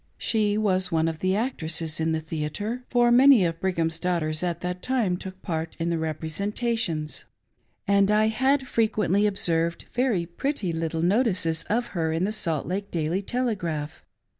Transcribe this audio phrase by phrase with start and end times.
[0.17, 4.61] She was one of the actresses in the theatrer rfor many of Brighajfti's daughters at
[4.61, 7.25] that time tooi part in the representations—
[7.87, 12.89] aijd I had frequently observed very pretty little notices of her in the Salt Lake
[12.89, 14.03] Daily Telegraph.